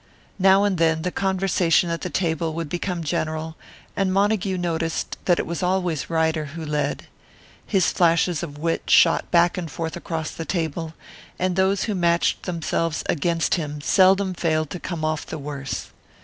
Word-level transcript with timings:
Now 0.39 0.63
and 0.63 0.79
then 0.79 1.03
the 1.03 1.11
conversation 1.11 1.91
at 1.91 2.01
the 2.01 2.09
table 2.09 2.55
would 2.55 2.69
become 2.69 3.03
general, 3.03 3.55
and 3.95 4.11
Montague 4.11 4.57
noticed 4.57 5.15
that 5.25 5.37
it 5.37 5.45
was 5.45 5.61
always 5.61 6.09
Ryder 6.09 6.45
who 6.57 6.65
led. 6.65 7.05
His 7.67 7.91
flashes 7.91 8.41
of 8.41 8.57
wit 8.57 8.89
shot 8.89 9.29
back 9.29 9.59
and 9.59 9.69
forth 9.69 9.95
across 9.95 10.31
the 10.31 10.43
table; 10.43 10.95
and 11.37 11.55
those 11.55 11.83
who 11.83 11.93
matched 11.93 12.47
themselves 12.47 13.03
against 13.05 13.53
him 13.61 13.79
seldom 13.79 14.33
failed 14.33 14.71
to 14.71 14.79
come 14.79 15.05
off 15.05 15.23
the 15.27 15.37
worse. 15.37 15.91